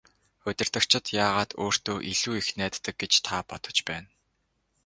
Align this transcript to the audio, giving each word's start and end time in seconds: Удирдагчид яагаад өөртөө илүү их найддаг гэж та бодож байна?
Удирдагчид 0.51 1.05
яагаад 1.25 1.51
өөртөө 1.63 1.97
илүү 2.11 2.35
их 2.41 2.47
найддаг 2.59 2.95
гэж 3.01 3.13
та 3.25 3.37
бодож 3.49 3.77
байна? 3.89 4.09